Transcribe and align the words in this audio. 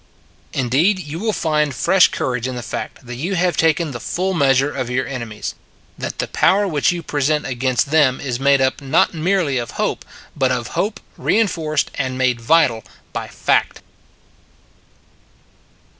Indeed, 0.51 0.97
you 0.97 1.19
will 1.19 1.31
find 1.31 1.75
fresh 1.75 2.07
courage 2.07 2.47
in 2.47 2.55
the 2.55 2.63
fact 2.63 3.05
that 3.05 3.17
you 3.17 3.35
have 3.35 3.55
taken 3.55 3.91
the 3.91 3.99
full 3.99 4.33
meas 4.33 4.59
ure 4.59 4.71
of 4.73 4.89
your 4.89 5.05
enemies 5.05 5.53
that 5.95 6.17
the 6.17 6.27
power 6.27 6.67
which 6.67 6.91
you 6.91 7.03
present 7.03 7.45
against 7.45 7.91
them 7.91 8.19
is 8.19 8.39
made 8.39 8.61
up 8.61 8.81
not 8.81 9.13
merely 9.13 9.59
of 9.59 9.77
hope, 9.77 10.03
but 10.35 10.51
of 10.51 10.69
hope 10.69 10.99
rein 11.17 11.45
forced 11.45 11.91
and 11.93 12.17
made 12.17 12.41
vital 12.41 12.83
by 13.13 13.27
fact. 13.27 13.81